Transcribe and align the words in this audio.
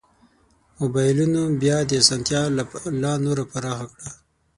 مبایلونو 0.79 1.41
بیا 1.61 1.77
دا 1.89 1.95
اسانتیا 2.01 2.41
لا 3.01 3.13
نوره 3.25 3.43
پراخه 3.51 3.87
کړه. 3.93 4.09